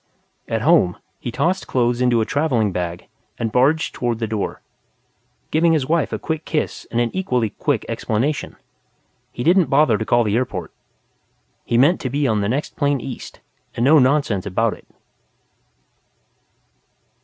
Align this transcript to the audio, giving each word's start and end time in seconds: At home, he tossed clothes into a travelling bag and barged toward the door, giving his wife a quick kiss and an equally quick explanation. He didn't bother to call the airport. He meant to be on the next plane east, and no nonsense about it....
At 0.47 0.63
home, 0.63 0.97
he 1.19 1.31
tossed 1.31 1.67
clothes 1.67 2.01
into 2.01 2.21
a 2.21 2.25
travelling 2.25 2.71
bag 2.71 3.05
and 3.37 3.51
barged 3.51 3.93
toward 3.93 4.17
the 4.17 4.25
door, 4.25 4.61
giving 5.51 5.73
his 5.73 5.85
wife 5.87 6.11
a 6.11 6.17
quick 6.17 6.43
kiss 6.43 6.87
and 6.89 6.99
an 6.99 7.11
equally 7.15 7.51
quick 7.51 7.85
explanation. 7.87 8.55
He 9.31 9.43
didn't 9.43 9.69
bother 9.69 9.99
to 9.99 10.05
call 10.05 10.23
the 10.23 10.35
airport. 10.37 10.71
He 11.65 11.77
meant 11.77 11.99
to 12.01 12.09
be 12.09 12.27
on 12.27 12.41
the 12.41 12.49
next 12.49 12.75
plane 12.75 12.99
east, 12.99 13.41
and 13.75 13.83
no 13.85 13.99
nonsense 13.99 14.47
about 14.47 14.73
it.... 14.73 14.87